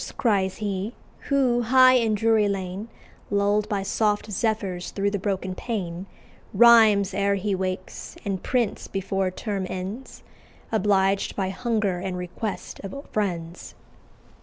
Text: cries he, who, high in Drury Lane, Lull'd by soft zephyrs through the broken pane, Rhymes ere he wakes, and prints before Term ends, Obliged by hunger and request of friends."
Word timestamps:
cries 0.17 0.57
he, 0.57 0.93
who, 1.29 1.61
high 1.61 1.93
in 1.93 2.15
Drury 2.15 2.47
Lane, 2.49 2.87
Lull'd 3.29 3.69
by 3.69 3.83
soft 3.83 4.31
zephyrs 4.31 4.89
through 4.89 5.11
the 5.11 5.19
broken 5.19 5.53
pane, 5.53 6.07
Rhymes 6.55 7.13
ere 7.13 7.35
he 7.35 7.53
wakes, 7.53 8.15
and 8.25 8.41
prints 8.41 8.87
before 8.87 9.29
Term 9.29 9.67
ends, 9.69 10.23
Obliged 10.71 11.35
by 11.35 11.49
hunger 11.51 11.99
and 11.99 12.17
request 12.17 12.79
of 12.79 12.95
friends." 13.11 13.75